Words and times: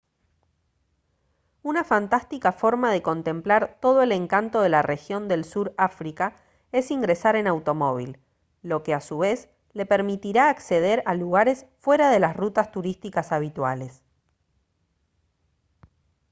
una 1.61 1.83
fantástica 1.83 2.51
forma 2.51 2.91
de 2.91 3.03
contemplar 3.03 3.77
todo 3.79 4.01
el 4.01 4.11
encanto 4.11 4.61
de 4.63 4.69
la 4.69 4.81
región 4.81 5.27
del 5.27 5.45
sur 5.45 5.75
áfrica 5.77 6.35
es 6.71 6.89
ingresar 6.89 7.35
en 7.35 7.45
automóvil 7.45 8.19
lo 8.63 8.81
que 8.81 8.95
a 8.95 8.99
su 8.99 9.19
vez 9.19 9.47
le 9.73 9.85
permitirá 9.85 10.49
acceder 10.49 11.03
a 11.05 11.13
lugares 11.13 11.67
fuera 11.77 12.09
de 12.09 12.19
las 12.19 12.35
rutas 12.35 12.71
turísticas 12.71 13.31
habituales 13.31 14.01